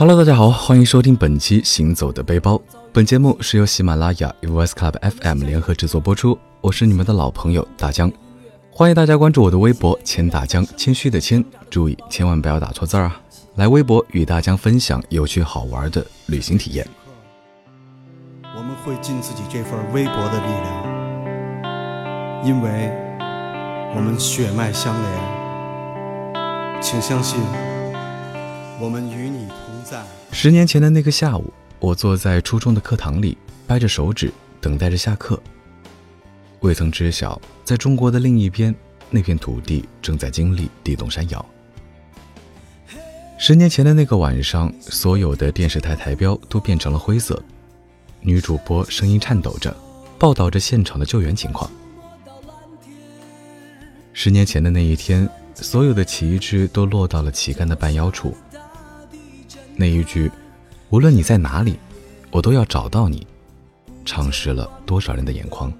[0.00, 2.54] Hello，大家好，欢迎收听本期《行走的背包》。
[2.92, 6.38] 本节目是由喜马拉雅、U S Club FM 联合制作播出。
[6.60, 8.08] 我是你们的老朋友大江，
[8.70, 13.20] 欢迎大家关注我的微博“千大江”，谦虚的谦，注意千万不要打错字啊！
[13.56, 16.86] 来微博与大江分享有趣好玩的旅行体验。
[18.56, 22.88] 我们会尽自己这份微薄的力量，因为
[23.96, 25.04] 我们血脉相连。
[26.80, 27.40] 请相信，
[28.80, 29.48] 我们与你
[30.32, 35.40] 十年前的那个下午，我坐在初中的课堂里，掰着手指等待着下课。
[36.60, 38.74] 未曾知晓，在中国的另一边，
[39.10, 41.44] 那片土地正在经历地动山摇。
[43.38, 47.40] 十年前的那个晚上，所有的电视台台标都变成了灰色，
[48.20, 49.74] 女主播声音颤抖着，
[50.18, 51.70] 报道着现场的救援情况。
[54.12, 58.36] 十年前的那一天，所有的旗帜都落到了旗杆的半腰处。
[59.80, 60.28] 那一句
[60.90, 61.78] “无论你在哪里，
[62.32, 63.24] 我都要找到你”，
[64.04, 65.72] 唱湿了多少人的眼眶。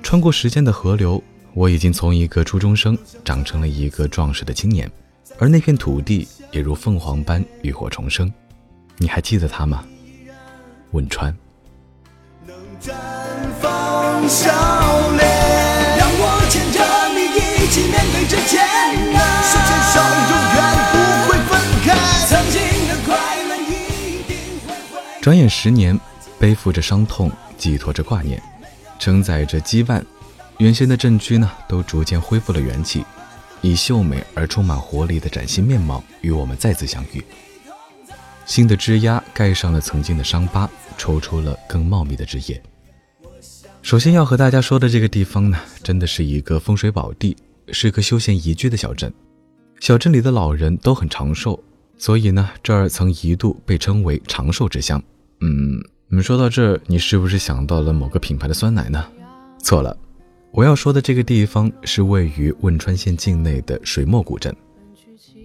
[0.00, 1.20] 穿过时间的河流，
[1.52, 4.88] 我已经从一个初中生长成了一个壮实的青年，
[5.36, 8.32] 而那片土地也如凤凰般浴火重生。
[8.98, 9.84] 你还记得他吗？
[10.92, 11.36] 汶川。
[12.82, 12.94] 绽
[13.60, 14.50] 放笑
[15.10, 15.28] 脸，
[15.98, 16.80] 让我牵着
[17.12, 18.56] 你一起面对着艰
[19.12, 19.20] 难。
[19.44, 20.00] 手牵手，
[20.30, 20.58] 永远
[20.90, 20.96] 不
[21.28, 21.52] 会分
[21.84, 21.86] 开。
[22.26, 22.56] 曾经
[22.88, 23.12] 的快
[23.44, 24.32] 乐一定
[24.66, 25.20] 会回。
[25.20, 26.00] 转眼十年，
[26.38, 28.42] 背负着伤痛，寄托着挂念，
[28.98, 30.02] 承载着羁绊，
[30.56, 33.04] 原先的镇区呢，都逐渐恢复了元气，
[33.60, 37.22] 以秀美而充满活力的崭新面貌与我们再次相遇。
[38.50, 42.60] 新的枝桠盖上了曾经的伤疤，抽出了更茂密的枝叶。
[43.80, 47.36] 首先要和大家说的这个地方呢，真的是一个风水宝地，
[47.68, 49.14] 是个休闲宜居的小镇。
[49.78, 51.62] 小镇里的老人都很长寿，
[51.96, 55.00] 所以呢，这儿曾一度被称为长寿之乡。
[55.42, 59.06] 嗯，你说到这儿，你是不是想到了某个品牌的酸奶呢？
[59.62, 59.96] 错了，
[60.50, 64.52] 我要说的这个地方是位于汶川县境内的水墨古镇。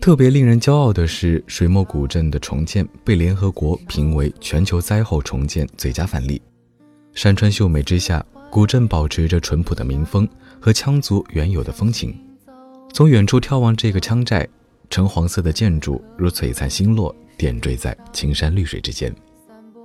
[0.00, 6.40] 特别令人骄傲的是，水墨古镇的重建被联合国评为全球灾后重建最佳范例。
[7.12, 10.26] 山川秀美之下，古镇保持着淳朴的民风
[10.58, 12.18] 和羌族原有的风情。
[12.94, 14.48] 从远处眺望这个羌寨，
[14.88, 19.14] 橙黄色的建筑如璀璨星落，点缀在青山绿水之间。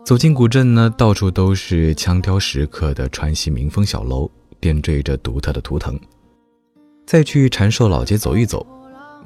[0.05, 5.99] 走进古镇呢，到处都是羌雕石刻的川西民风小楼，点缀着独特的图腾。
[7.05, 8.65] 再去禅寿老街走一走，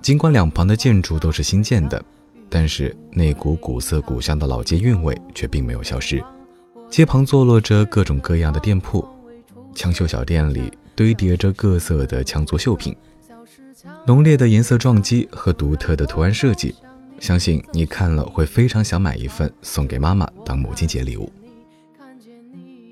[0.02, 2.04] 尽管两旁的建筑都是新建的，
[2.50, 6.24] 但是那股古色古香的老街韵味却并没有消失。
[6.90, 9.08] 街旁坐落着各种各样的店铺，
[9.76, 12.96] 羌绣小店里堆叠着各色的羌族绣品，
[14.06, 16.74] 浓烈的颜色撞击和独特的图案设计，
[17.20, 21.32] 相信你看了会非常想买一份送给妈妈当母亲节礼物。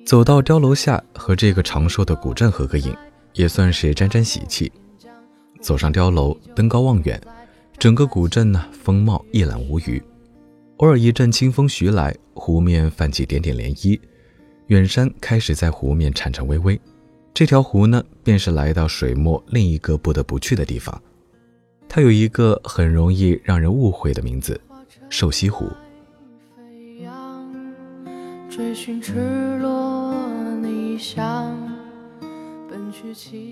[0.05, 2.95] 走到碉楼下和这个长寿的古镇合个影，
[3.33, 4.71] 也算是沾沾喜气。
[5.67, 7.21] 走上碉楼，登高望远，
[7.77, 10.01] 整个古镇呢风貌一览无余。
[10.77, 13.99] 偶尔一阵清风徐来，湖面泛起点点涟漪，
[14.67, 16.79] 远山开始在湖面颤颤巍巍。
[17.33, 21.01] 这条湖呢，便是来到水墨另一个不得不去的地方。
[21.89, 24.57] 它有一个很容易让人误会的名字——
[25.11, 25.65] 瘦西湖。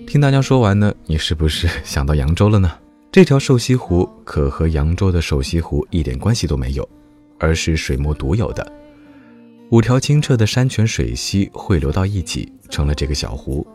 [0.06, 2.70] 听大家说完呢，你是不是想到扬州了呢？
[3.12, 6.88] 这条瘦西湖可和扬州的瘦西湖一点关系都没有。
[7.38, 8.66] 而是水墨独有的
[9.68, 13.66] 五条清澈的山泉水溪汇流到一起，成了这个小湖。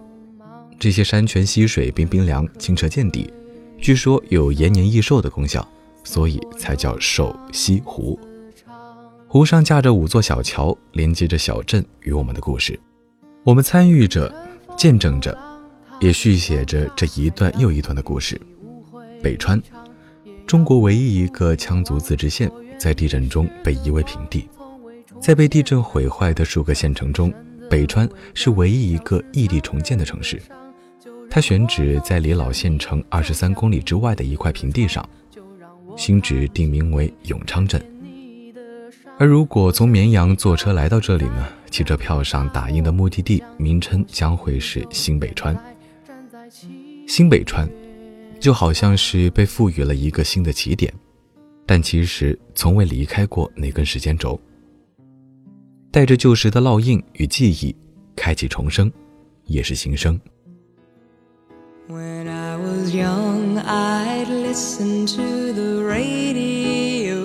[0.79, 3.31] 这些山泉溪水冰冰凉、清澈见底，
[3.77, 5.63] 据说有延年益寿的功效，
[6.03, 8.19] 所以才叫瘦西湖。
[9.27, 12.79] 湖上架着五座小桥，连接着小镇与我们的故事。
[13.43, 14.33] 我们参与着，
[14.75, 15.37] 见证着，
[16.01, 18.39] 也续写着这一段又一段的故事。
[19.21, 19.61] 北川，
[20.45, 22.51] 中国唯一一个羌族自治县。
[22.79, 24.49] 在地震中被夷为平地，
[25.19, 27.31] 在被地震毁坏的数个县城中，
[27.69, 30.41] 北川是唯一一个异地重建的城市。
[31.29, 35.07] 它选址在离老县城二十三公里之外的一块平地上，
[35.95, 37.79] 新址定名为永昌镇。
[39.19, 45.55] 而如果从绵阳坐车来到这里呢，汽车票上打印的目的地名称将会是新北川。
[47.11, 47.69] 新北川，
[48.39, 50.93] 就好像是被赋予了一个新的起点。
[51.65, 54.39] 但其实从未离开过那根时间轴。
[55.91, 57.75] 带着旧时的烙印与记忆，
[58.15, 58.89] 开启重生，
[59.43, 60.17] 也是新生。
[61.89, 67.17] When I was young, I'd listen to the radio,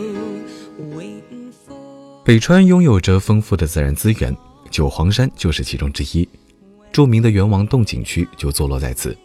[1.64, 2.24] for...
[2.24, 4.36] 北川拥有着丰富的自然资源，
[4.68, 6.28] 九黄山就是其中之一。
[6.90, 9.16] 著名的元王洞景区就坐落在此。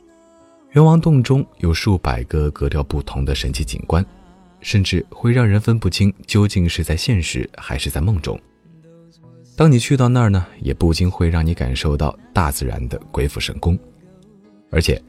[0.72, 4.06] 元王洞中有数百个格调不同的神奇景观，
[4.62, 8.40] 甚至会让人分不清究竟是在现实还是在梦中。
[9.58, 13.78] 当你去到那儿呢，也不禁会让你感受到大自然的鬼斧神工。
[14.70, 15.02] 而且，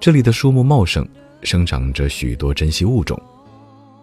[0.00, 1.06] 这里的树木茂盛，
[1.42, 3.20] 生长着许多珍稀物种，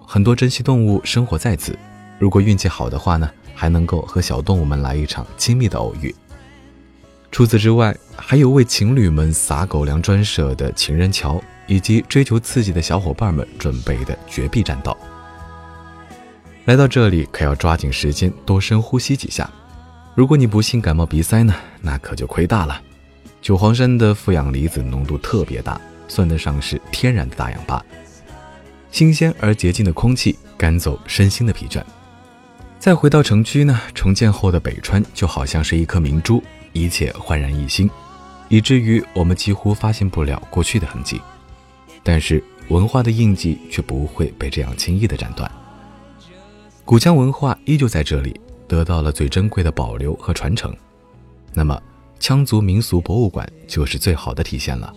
[0.05, 1.75] 很多珍稀动物生活在此。
[2.19, 6.13] 如果运气好的话呢，还能够和小动物们来一场亲密的偶遇。
[7.31, 14.97] 除此之外，还有为情侣们撒狗粮专设的情人桥，以及追求刺激的小伙伴们准备的绝壁栈道。
[16.65, 19.49] 来到这里，可要抓紧时间多深呼吸几下。
[20.15, 22.81] 如果你不幸感冒鼻塞呢，那可就亏大了。
[23.41, 27.85] 九黄山的负氧离子浓度特别大，算得上是天然的大氧吧。
[28.91, 31.83] 新鲜而洁净的空气，赶走身心的疲倦。
[32.79, 36.41] 再回到城区呢，重建后的北川就好像是一颗明珠，
[36.79, 37.89] 一切焕然一新，
[38.49, 41.19] 以至于我们几乎发现不了过去的痕迹。
[42.03, 45.49] 但是文化的印记却不会被这样轻易的斩断，
[46.85, 50.75] 古羌文化依旧在这里得到了最珍贵的保留和传承。
[51.53, 51.81] 那么，
[52.19, 54.93] 羌族民俗博物馆就是最好的体现了。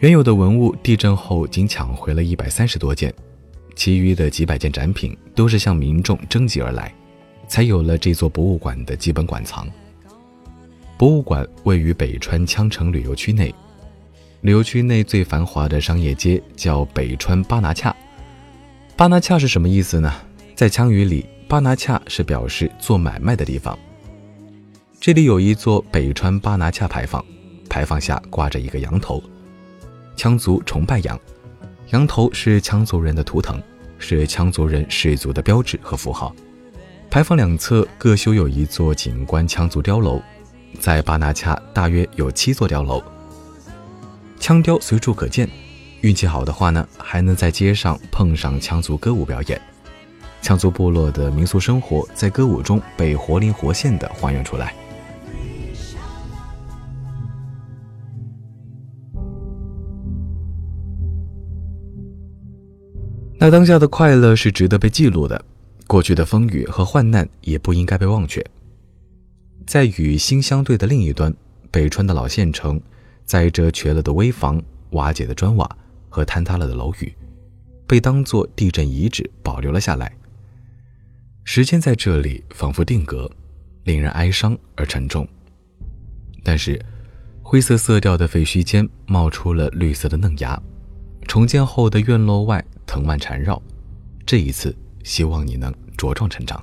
[0.00, 3.12] 原有的文物地震后仅抢回了一百三十多件。
[3.74, 6.92] 其余的几百件展品都是向民众征集而来，
[7.48, 9.66] 才有了这座博物馆的基本馆藏。
[11.02, 13.52] 博物馆位于北川羌城旅游区内，
[14.42, 17.92] 旅游区内最繁华的商业街叫北川巴拿恰。
[18.94, 20.14] 巴拿恰是什么意思呢？
[20.54, 23.76] 在羌语里，巴拿恰是表示做买卖的地方。
[25.00, 27.24] 这里有一座北川巴拿恰牌坊，
[27.68, 29.20] 牌坊下挂着一个羊头，
[30.16, 31.18] 羌族崇拜羊。
[31.90, 33.60] 羊头是羌族人的图腾，
[33.98, 36.32] 是羌族人氏族的标志和符号。
[37.10, 40.22] 牌坊两侧各修有一座景观羌族碉楼，
[40.80, 43.02] 在巴拿恰大约有七座碉楼，
[44.38, 45.48] 羌雕随处可见。
[46.00, 49.60] 运气好的话呢，还能在街上碰上羌族歌舞表演。
[50.42, 54.74] 羌族部落的民俗生活在歌舞中被活灵活现地还原出来。
[63.38, 65.44] 那当下的快乐是值得被记录的，
[65.86, 68.44] 过去的风雨和患难也不应该被忘却。
[69.72, 71.34] 在与新相对的另一端，
[71.70, 72.78] 北川的老县城，
[73.24, 75.66] 载着瘸了的危房、瓦解的砖瓦
[76.10, 77.10] 和坍塌了的楼宇，
[77.86, 80.14] 被当作地震遗址保留了下来。
[81.44, 83.30] 时间在这里仿佛定格，
[83.84, 85.26] 令人哀伤而沉重。
[86.44, 86.78] 但是，
[87.40, 90.62] 灰色色调的废墟间冒出了绿色的嫩芽，
[91.26, 92.62] 重建后的院落外。
[92.84, 93.62] 藤蔓缠绕，
[94.26, 96.62] 这一次希望你能茁壮成长。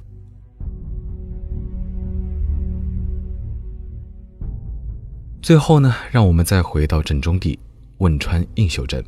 [5.49, 7.57] 最后呢，让我们再回到镇中地
[7.97, 9.03] 汶川映秀镇。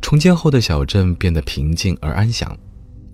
[0.00, 2.56] 重建后的小镇变得平静而安详，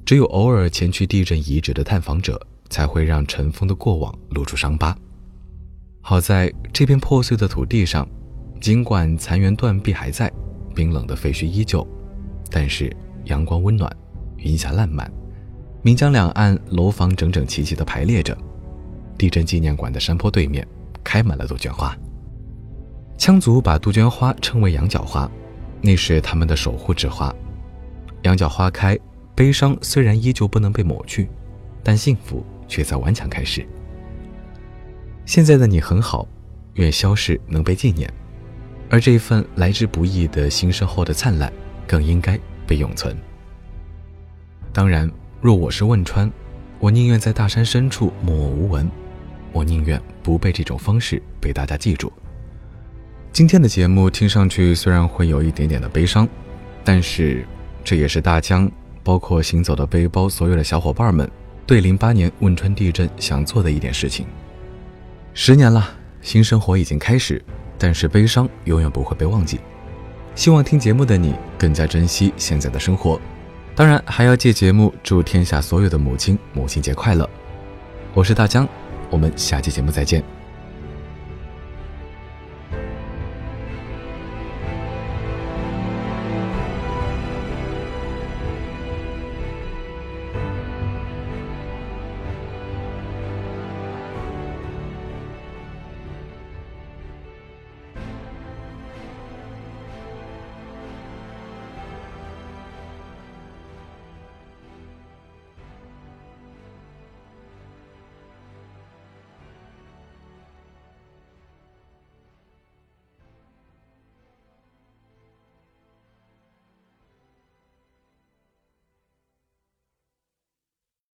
[0.04, 4.94] 只有偶尔前去地震遗址的探访者，才会让尘封的过往露出伤疤。
[6.02, 8.06] 好在这片破碎的土地上，
[8.60, 10.30] 尽管残垣断壁还在，
[10.75, 11.88] 冰冷的废墟依旧，
[12.50, 12.94] 但是。
[13.25, 13.90] 阳光温暖，
[14.37, 15.10] 云霞烂漫，
[15.84, 18.37] 岷江两岸楼房整整齐齐地排列着。
[19.16, 20.68] 地震纪念馆的山坡对面
[21.02, 21.96] 开满了杜鹃花。
[23.18, 25.30] 羌族把杜鹃花称为羊角花，
[25.80, 27.35] 那是他们的守护之花。
[28.23, 28.99] 羊角花开，
[29.35, 31.28] 悲伤虽然依旧不能被抹去，
[31.82, 33.66] 但幸福却在顽强开始。
[35.25, 36.26] 现在的你很好，
[36.75, 38.12] 愿消逝能被纪念，
[38.90, 41.52] 而这份来之不易的新生后的灿烂，
[41.87, 42.38] 更应该。
[42.68, 43.16] 被永存。
[44.73, 45.08] 当然，
[45.40, 46.28] 若我是汶川，
[46.80, 48.90] 我宁愿在大山深处默默无闻，
[49.52, 52.12] 我宁愿不被这种方式被大家记住。
[53.36, 56.26] 今天的节目听上去虽然会有一点点的悲伤，
[56.82, 57.46] 但是
[57.84, 58.66] 这也是大江，
[59.04, 61.30] 包括行走的背包所有的小伙伴们
[61.66, 64.24] 对零八年汶川地震想做的一点事情。
[65.34, 65.86] 十年了，
[66.22, 67.44] 新生活已经开始，
[67.76, 69.60] 但是悲伤永远不会被忘记。
[70.34, 73.20] 希望听节目的你更加珍惜现在的生活，
[73.74, 77.28] 当然还要借节目祝天下所有的母亲母亲节快乐。
[78.14, 78.66] 我是大江，
[79.10, 80.24] 我们下期节目再见。